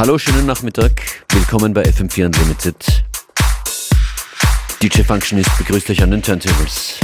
Hallo, 0.00 0.16
schönen 0.16 0.46
Nachmittag. 0.46 0.92
Willkommen 1.28 1.74
bei 1.74 1.82
FM4 1.82 2.24
Unlimited. 2.24 3.04
DJ 4.82 5.02
Functionist 5.02 5.50
begrüßt 5.58 5.90
euch 5.90 6.02
an 6.02 6.10
den 6.10 6.22
Turntables. 6.22 6.98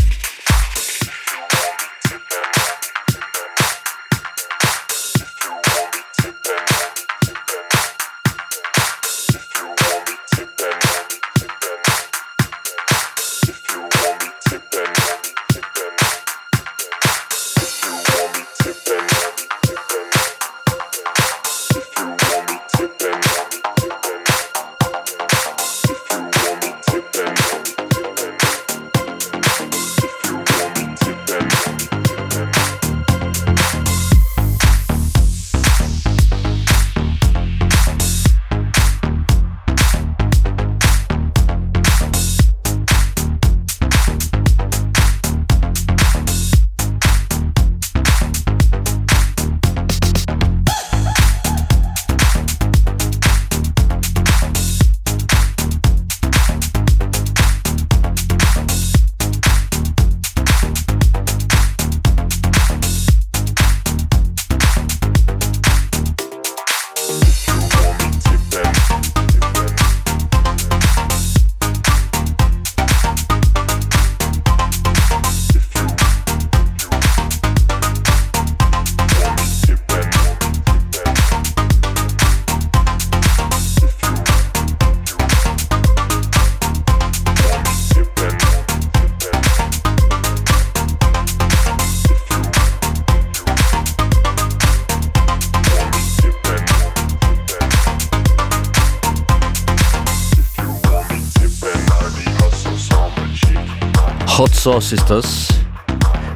Sauce 104.66 104.94
ist 104.94 105.09
das. 105.09 105.47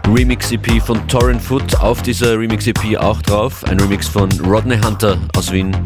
Remix 0.06 0.52
EP 0.52 0.80
von 0.80 1.04
Torrent 1.08 1.42
Foot, 1.42 1.74
auf 1.80 2.00
dieser 2.00 2.38
Remix 2.38 2.64
EP 2.68 2.96
auch 2.96 3.20
drauf. 3.22 3.64
Ein 3.64 3.80
Remix 3.80 4.06
von 4.06 4.30
Rodney 4.46 4.78
Hunter 4.78 5.18
aus 5.36 5.50
Wien. 5.50 5.76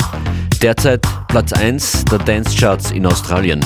Derzeit 0.60 1.00
Platz 1.28 1.54
1 1.54 2.04
der 2.04 2.18
Dance 2.18 2.54
Charts 2.54 2.90
in 2.90 3.06
Australien. 3.06 3.64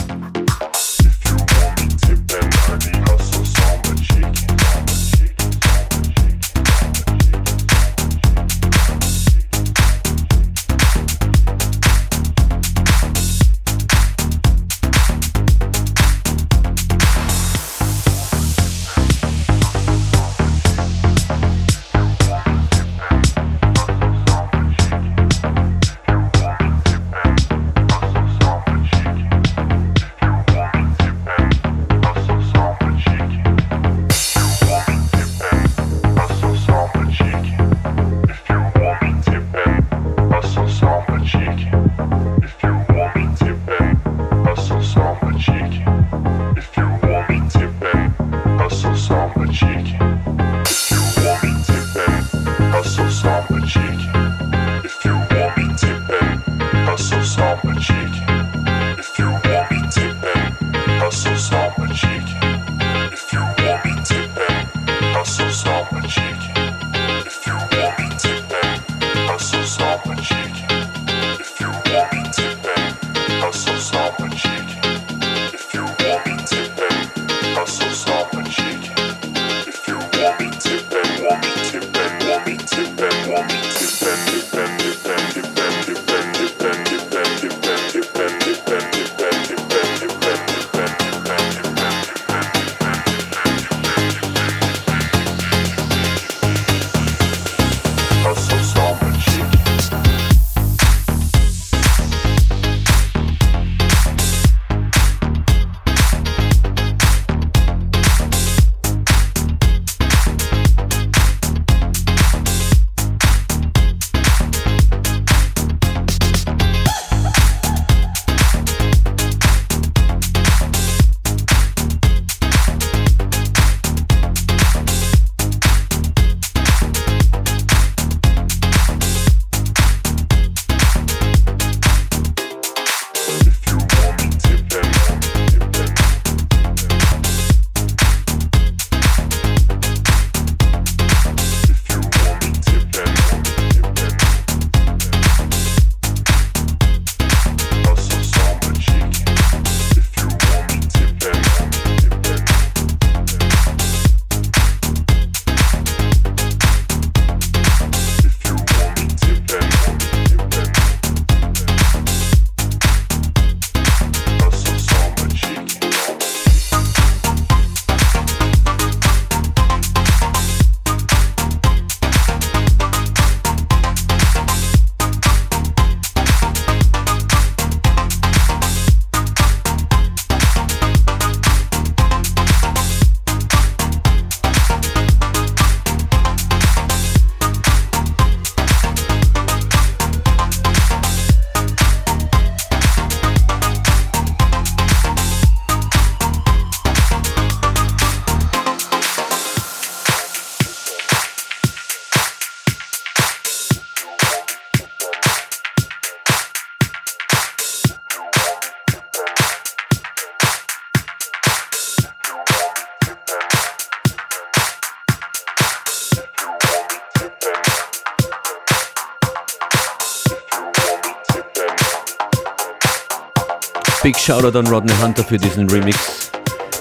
Shoutout 224.29 224.59
an 224.59 224.67
Rodney 224.67 224.93
Hunter 225.03 225.25
für 225.25 225.39
diesen 225.39 225.71
Remix. 225.71 226.31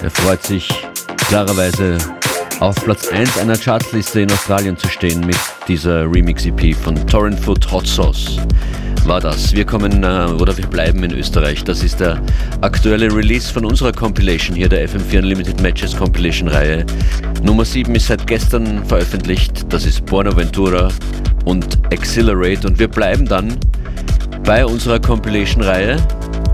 Er 0.02 0.10
freut 0.10 0.42
sich 0.42 0.68
klarerweise 1.28 1.96
auf 2.60 2.74
Platz 2.84 3.08
1 3.08 3.38
einer 3.38 3.56
Chartliste 3.56 4.20
in 4.20 4.30
Australien 4.30 4.76
zu 4.76 4.86
stehen 4.86 5.24
mit 5.24 5.38
dieser 5.66 6.02
Remix-EP 6.02 6.76
von 6.76 6.94
Torrent 7.06 7.40
Foot 7.40 7.72
Hot 7.72 7.86
Sauce. 7.86 8.36
War 9.06 9.22
das. 9.22 9.54
Wir 9.54 9.64
kommen 9.64 10.04
äh, 10.04 10.26
oder 10.38 10.54
wir 10.58 10.66
bleiben 10.66 11.02
in 11.02 11.12
Österreich. 11.12 11.64
Das 11.64 11.82
ist 11.82 12.00
der 12.00 12.20
aktuelle 12.60 13.10
Release 13.10 13.50
von 13.50 13.64
unserer 13.64 13.92
Compilation 13.92 14.54
hier, 14.54 14.68
der 14.68 14.86
FM4 14.86 15.20
Unlimited 15.20 15.62
Matches 15.62 15.96
Compilation 15.96 16.48
Reihe. 16.48 16.84
Nummer 17.42 17.64
7 17.64 17.94
ist 17.94 18.08
seit 18.08 18.26
gestern 18.26 18.84
veröffentlicht. 18.84 19.64
Das 19.72 19.86
ist 19.86 20.04
Buenaventura 20.04 20.90
und 21.46 21.78
Accelerate. 21.94 22.68
Und 22.68 22.78
wir 22.78 22.88
bleiben 22.88 23.24
dann 23.24 23.56
bei 24.44 24.66
unserer 24.66 25.00
Compilation 25.00 25.62
Reihe 25.62 25.96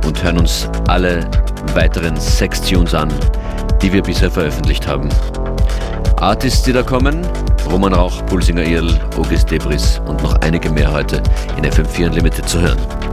und 0.06 0.22
hören 0.22 0.38
uns 0.38 0.68
alle 0.88 1.28
weiteren 1.74 2.16
Sex-Tunes 2.16 2.94
an, 2.94 3.12
die 3.82 3.92
wir 3.92 4.02
bisher 4.02 4.30
veröffentlicht 4.30 4.86
haben. 4.86 5.08
Artists, 6.16 6.62
die 6.62 6.72
da 6.72 6.82
kommen, 6.82 7.26
Roman 7.70 7.92
Rauch, 7.92 8.24
Pulsinger 8.26 8.64
Irl, 8.64 8.98
August 9.16 9.50
Debris 9.50 10.00
und 10.06 10.22
noch 10.22 10.34
einige 10.40 10.70
mehr 10.70 10.92
heute 10.92 11.22
in 11.56 11.64
FM4 11.64 12.06
Unlimited 12.06 12.48
zu 12.48 12.60
hören. 12.60 13.03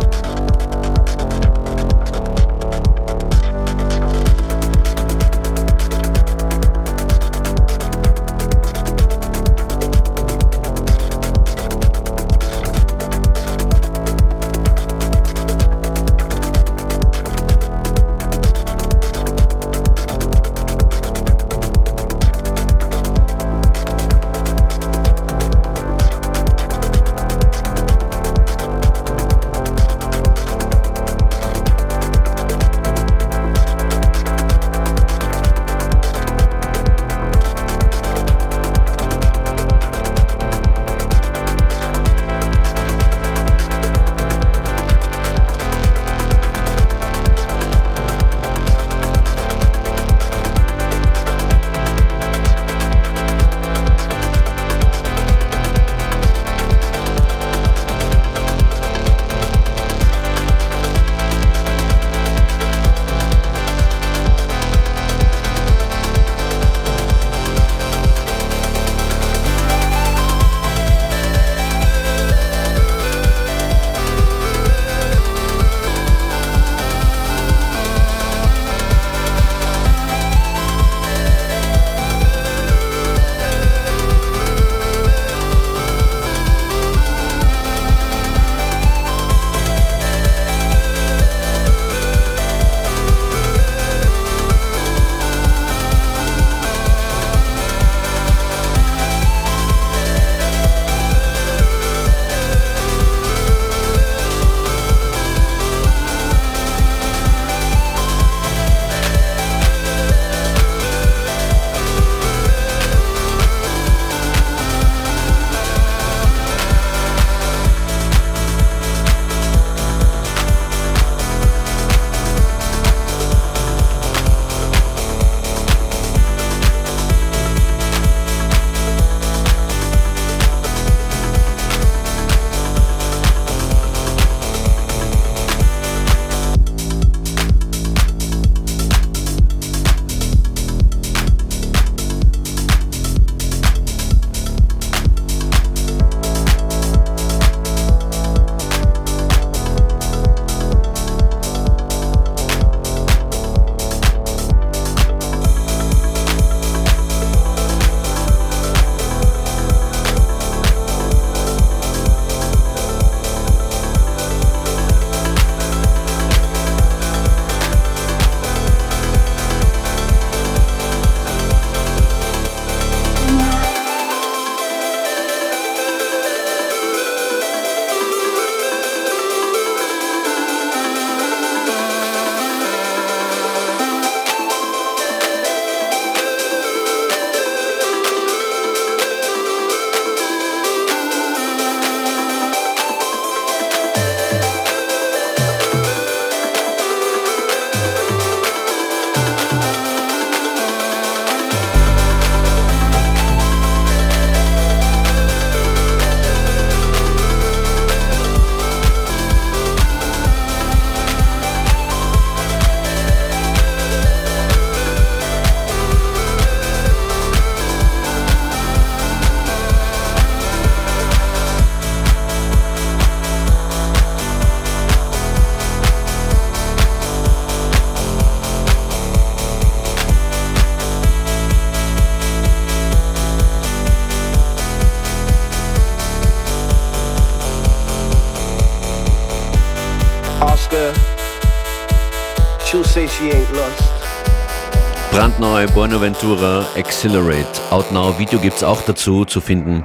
Brandneue 245.61 245.67
Buenaventura 245.75 246.65
Accelerate. 246.75 247.61
Out 247.69 247.91
Now 247.91 248.17
Video 248.17 248.39
gibt 248.39 248.55
es 248.55 248.63
auch 248.63 248.81
dazu 248.81 249.25
zu 249.25 249.41
finden. 249.41 249.83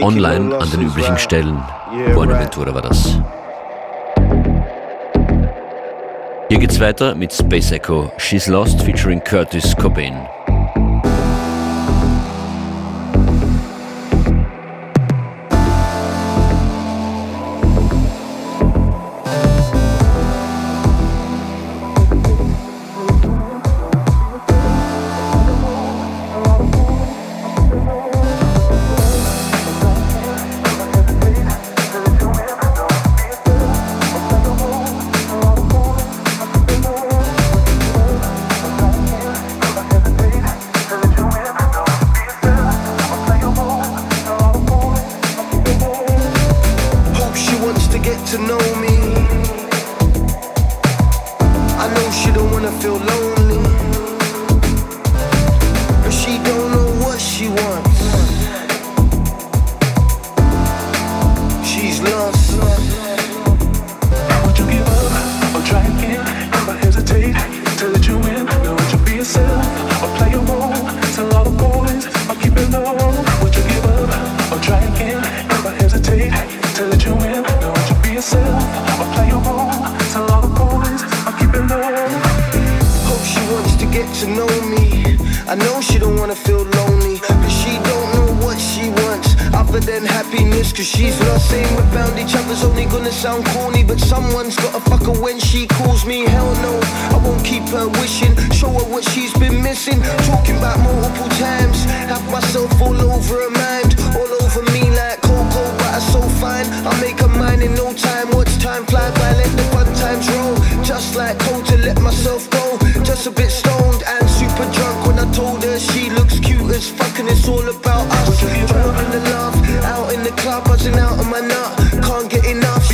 Online 0.00 0.56
an 0.56 0.70
den 0.70 0.82
üblichen 0.82 1.16
Stellen. 1.18 1.62
Buenaventura 2.14 2.74
war 2.74 2.82
das. 2.82 3.18
Hier 6.48 6.58
geht's 6.58 6.80
weiter 6.80 7.14
mit 7.14 7.32
Space 7.32 7.70
Echo, 7.72 8.10
She's 8.18 8.48
Lost 8.48 8.82
featuring 8.82 9.22
Curtis 9.22 9.76
Cobain. 9.76 10.14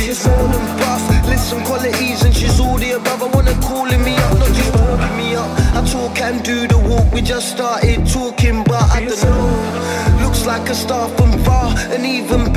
She's 0.09 0.25
all 0.25 0.45
in 0.45 0.65
buff, 0.79 1.27
list 1.27 1.51
some 1.51 1.63
qualities, 1.63 2.23
and 2.23 2.35
she's 2.35 2.59
all 2.59 2.77
the 2.77 2.93
above. 2.93 3.21
I 3.21 3.27
wanna 3.27 3.53
calling 3.61 4.03
me 4.03 4.15
up, 4.15 4.39
not 4.39 4.47
just 4.47 4.73
talking 4.73 5.17
me 5.17 5.35
up. 5.35 5.47
I 5.77 5.85
talk 5.85 6.19
and 6.21 6.43
do 6.43 6.67
the 6.67 6.79
walk, 6.79 7.13
we 7.13 7.21
just 7.21 7.49
started 7.51 8.07
talking, 8.07 8.63
but 8.63 8.81
I 8.89 9.05
don't 9.05 9.21
know. 9.21 10.25
Looks 10.25 10.47
like 10.47 10.67
a 10.67 10.73
star 10.73 11.09
from 11.09 11.37
far, 11.45 11.75
and 11.93 12.03
even 12.07 12.48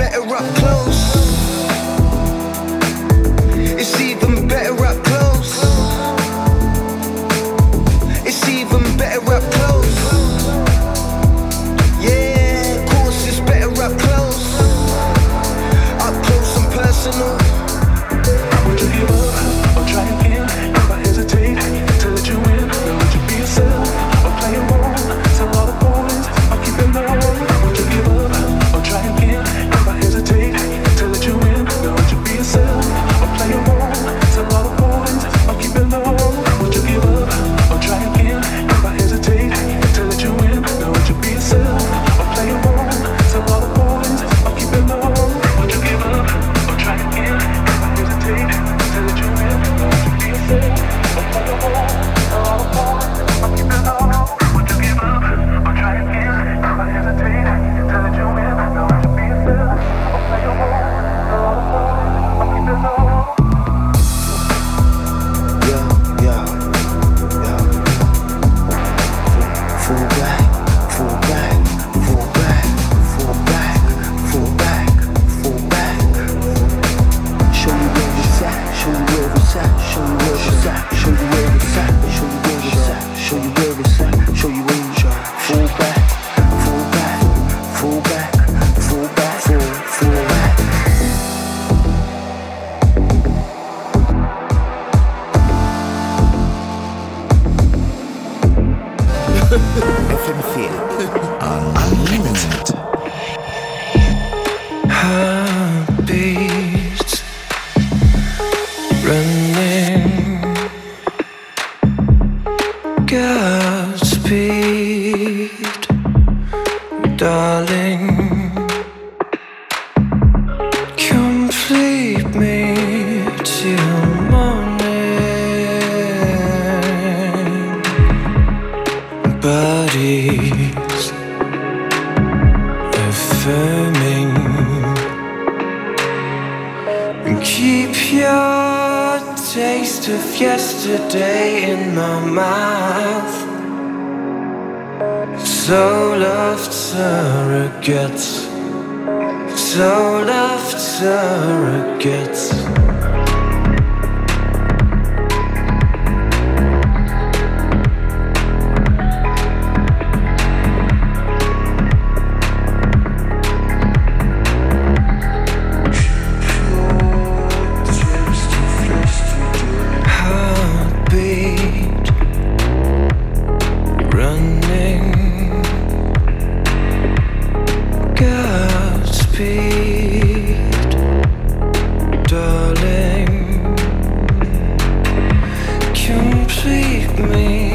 me. 187.18 187.71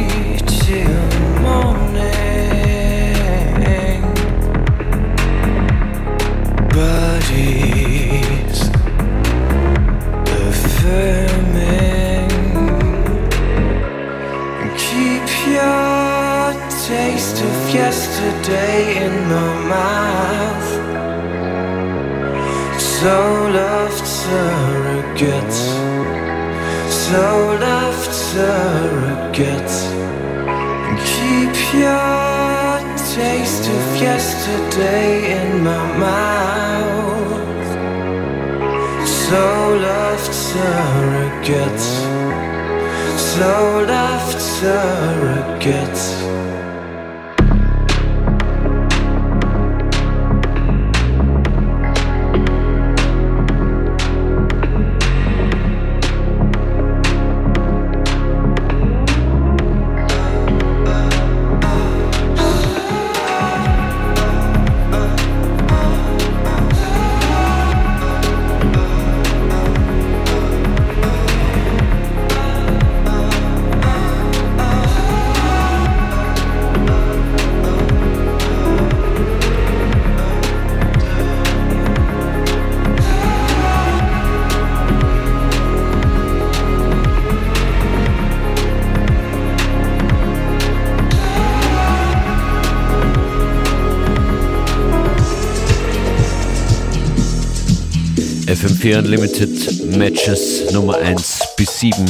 FM4 98.17 98.97
Unlimited 98.97 99.95
Matches 99.95 100.71
Nummer 100.71 100.97
1 100.97 101.39
bis 101.55 101.79
7 101.81 102.03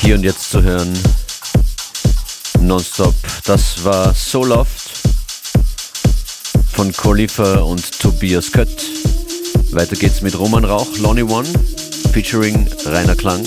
hier 0.00 0.14
und 0.14 0.22
jetzt 0.22 0.50
zu 0.50 0.62
hören. 0.62 0.90
Nonstop. 2.60 3.14
Das 3.44 3.84
war 3.84 4.14
So 4.14 4.44
Loft 4.44 4.92
von 6.72 6.90
Khalifa 6.90 7.58
und 7.58 8.00
Tobias 8.00 8.50
Kött. 8.50 8.82
Weiter 9.72 9.96
geht's 9.96 10.22
mit 10.22 10.38
Roman 10.38 10.64
Rauch, 10.64 10.96
Lonnie 10.98 11.22
One, 11.22 11.48
featuring 12.14 12.66
Rainer 12.86 13.14
Klang. 13.14 13.46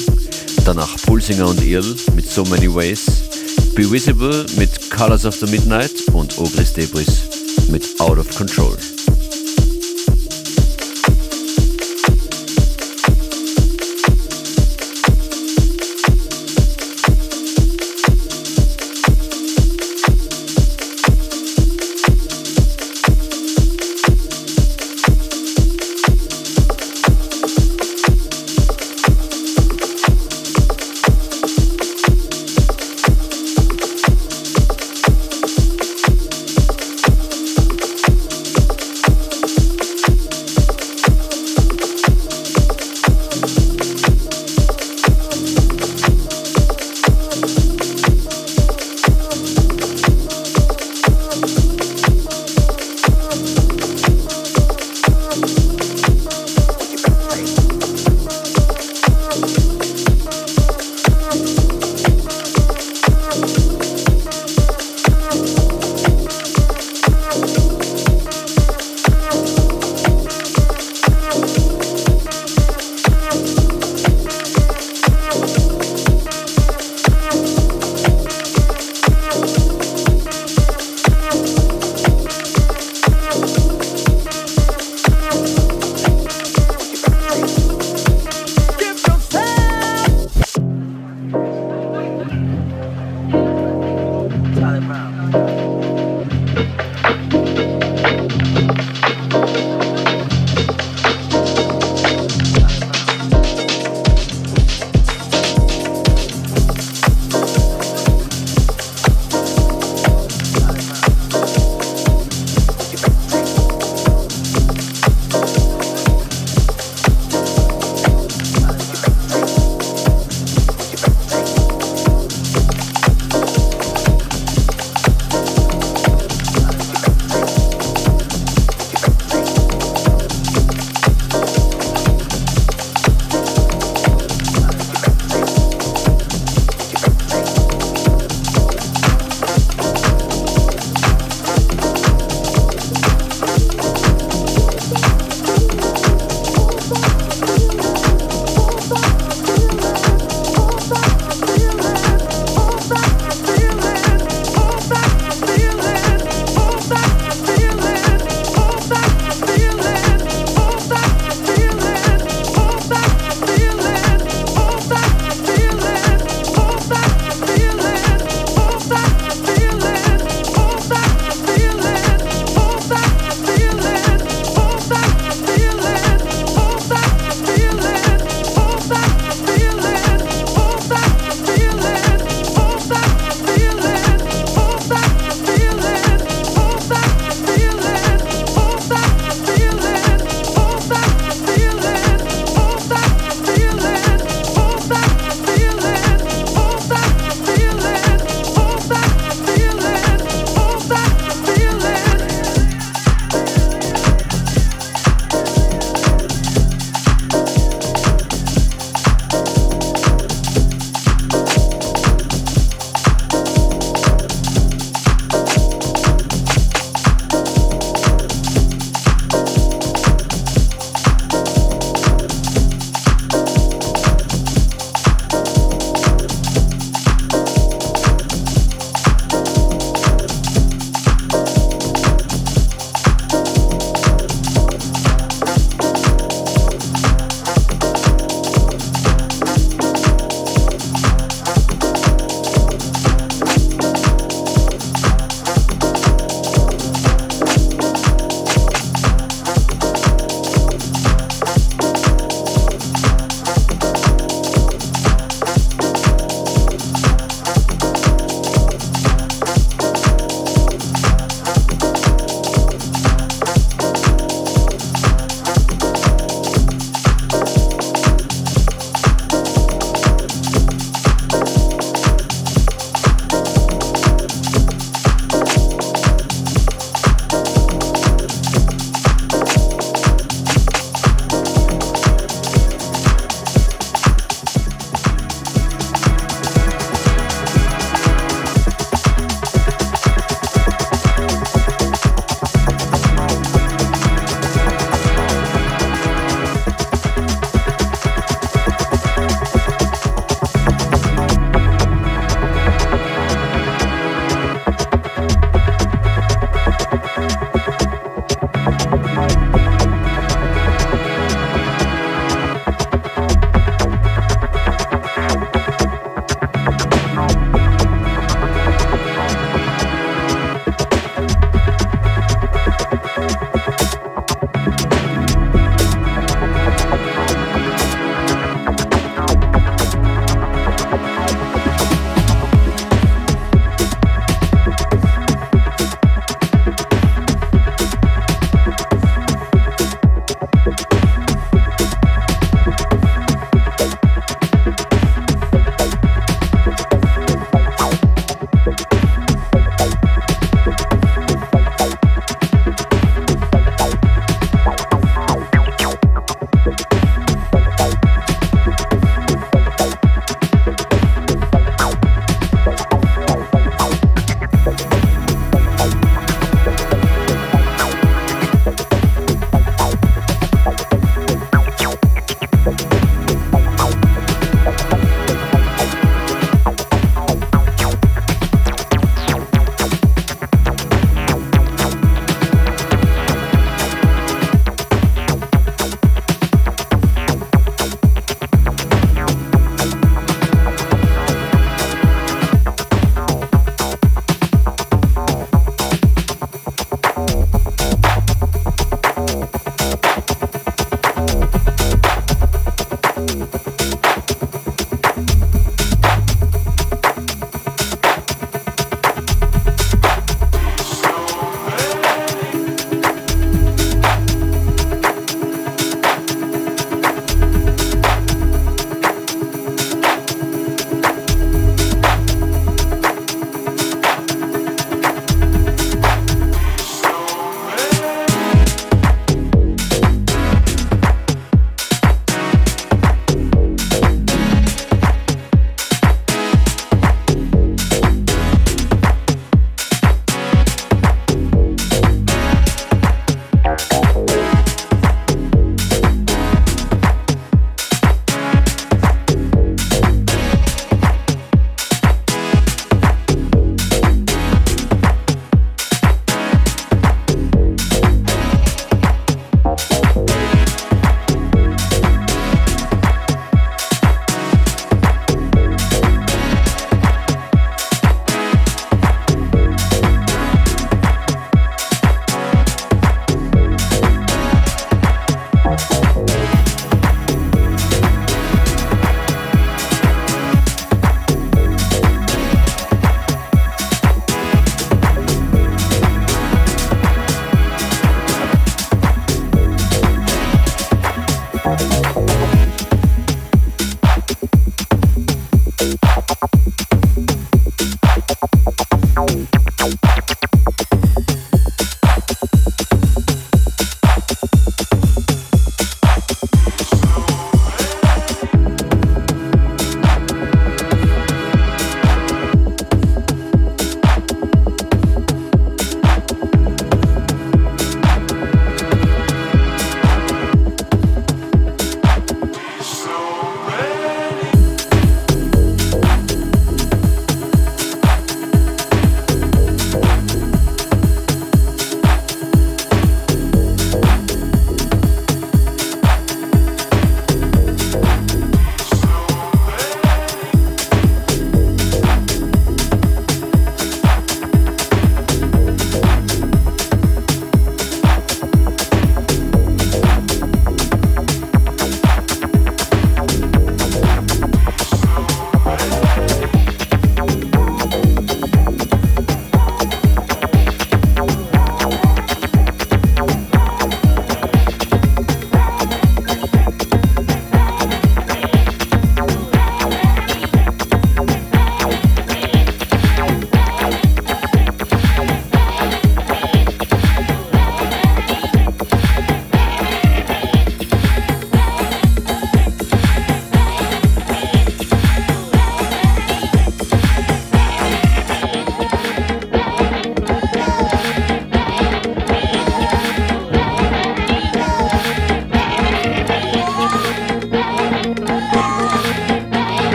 Danach 0.63 0.95
Pulsinger 1.07 1.47
und 1.47 1.63
Irl 1.63 1.95
mit 2.15 2.29
So 2.29 2.43
Many 2.45 2.71
Ways. 2.73 3.05
Be 3.73 3.89
Visible 3.89 4.45
mit 4.57 4.91
Colors 4.91 5.25
of 5.25 5.35
the 5.35 5.47
Midnight 5.47 6.07
und 6.13 6.37
Ogris 6.37 6.73
Debris 6.73 7.23
mit 7.69 7.83
Out 7.99 8.19
of 8.19 8.29
Control. 8.35 8.77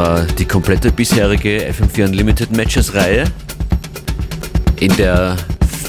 War 0.00 0.22
die 0.22 0.46
komplette 0.46 0.90
bisherige 0.90 1.70
FM4 1.70 2.06
Unlimited 2.06 2.56
Matches 2.56 2.94
Reihe, 2.94 3.24
in 4.76 4.96
der 4.96 5.36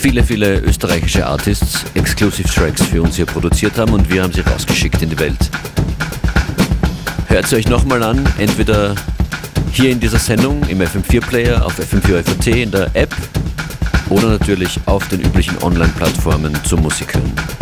viele, 0.02 0.22
viele 0.22 0.60
österreichische 0.60 1.26
Artists 1.26 1.86
Exclusive 1.94 2.50
Tracks 2.50 2.84
für 2.84 3.02
uns 3.02 3.16
hier 3.16 3.26
produziert 3.26 3.78
haben 3.78 3.94
und 3.94 4.12
wir 4.12 4.24
haben 4.24 4.34
sie 4.34 4.42
rausgeschickt 4.42 5.02
in 5.02 5.12
die 5.12 5.18
Welt. 5.18 5.40
Hört 7.28 7.48
sie 7.48 7.56
euch 7.56 7.70
nochmal 7.70 8.04
an, 8.04 8.28
entweder 8.38 8.96
hier 9.72 9.92
in 9.92 10.02
dieser 10.02 10.20
Sendung 10.20 10.62
im 10.68 10.82
FM4 10.82 11.22
Player, 11.22 11.66
auf 11.66 11.80
FM4 11.80 12.22
FAT 12.22 12.48
in 12.48 12.72
der 12.72 12.94
App 12.94 13.16
oder 14.10 14.28
natürlich 14.28 14.78
auf 14.88 15.08
den 15.08 15.22
üblichen 15.22 15.58
Online-Plattformen 15.64 16.54
zum 16.66 16.82
Musik 16.82 17.14
hören. 17.14 17.61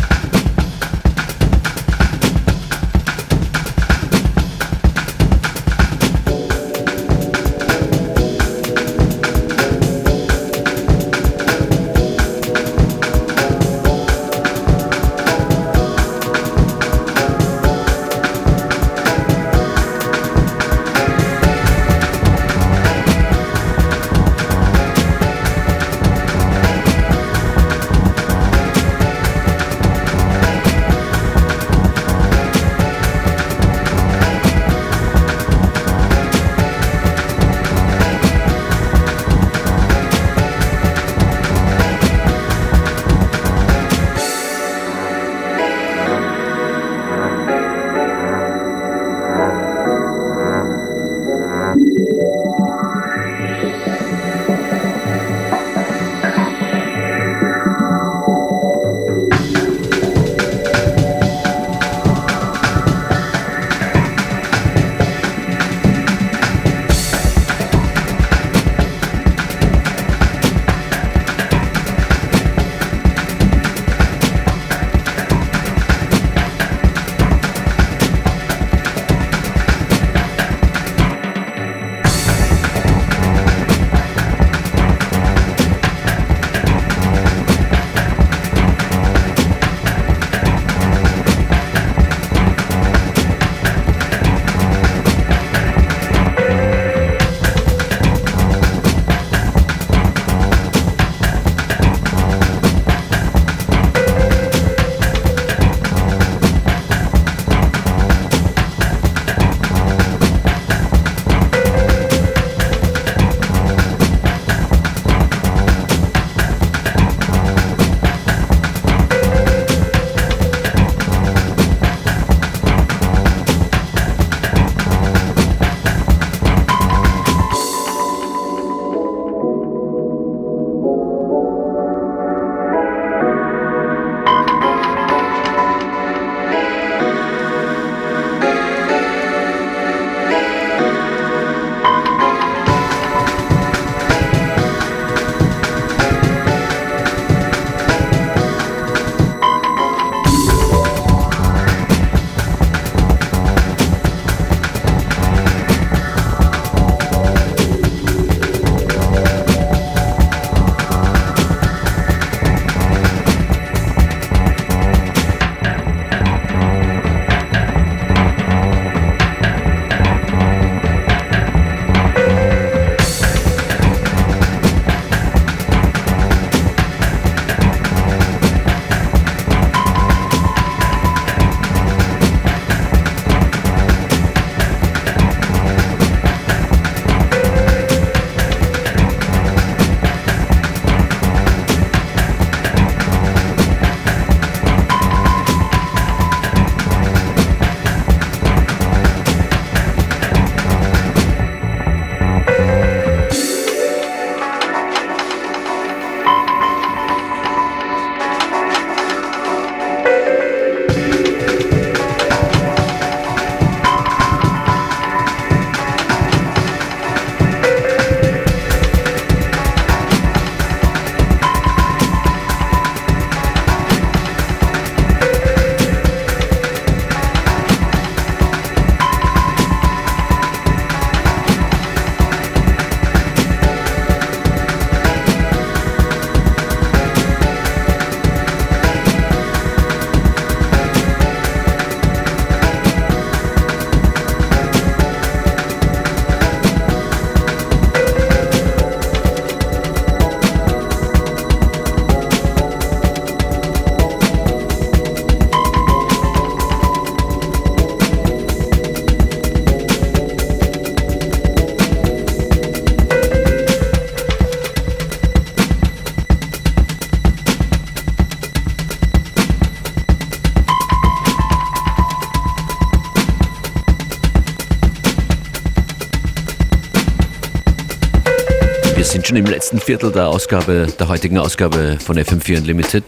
Schon 279.30 279.38
im 279.38 279.45
letzten 279.45 279.80
Viertel 279.80 280.11
der 280.11 280.27
Ausgabe, 280.27 280.88
der 280.99 281.07
heutigen 281.07 281.38
Ausgabe 281.38 281.99
von 282.03 282.17
FM4 282.17 282.57
Unlimited. 282.57 283.03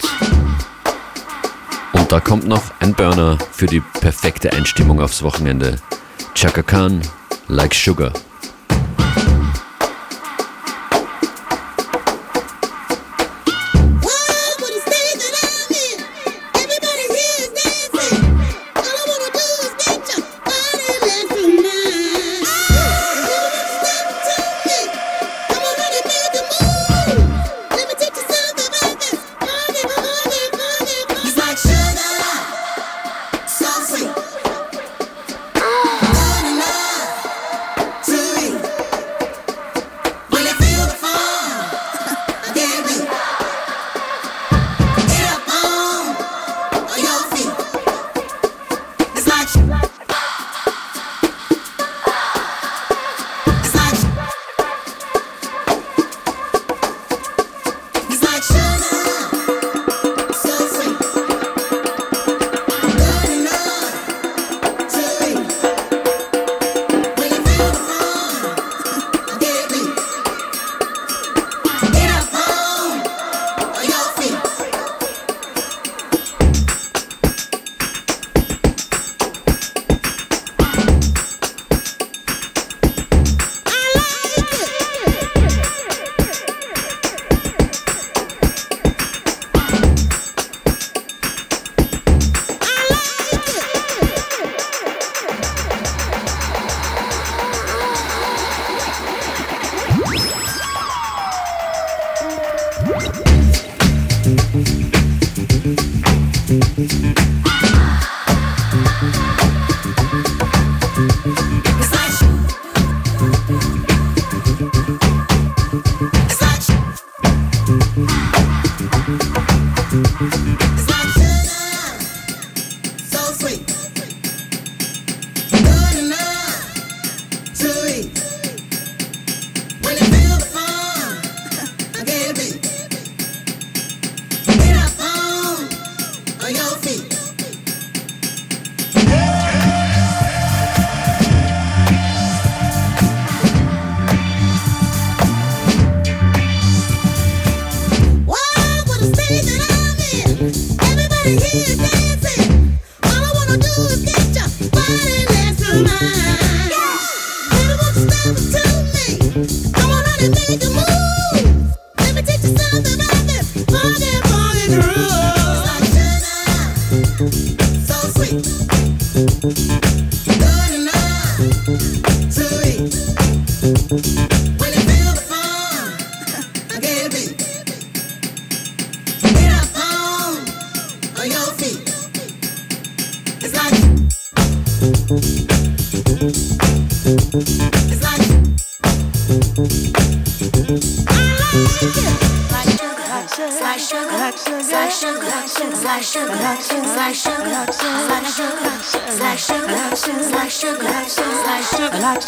Und 1.94 2.12
da 2.12 2.20
kommt 2.20 2.48
noch 2.48 2.62
ein 2.80 2.94
Burner 2.94 3.40
für 3.52 3.66
die 3.66 3.80
perfekte 3.80 4.54
Einstimmung 4.54 5.02
aufs 5.02 5.24
Wochenende. 5.24 5.78
Chaka 6.36 6.62
Khan, 6.62 7.02
Like 7.48 7.74
Sugar. 7.74 8.14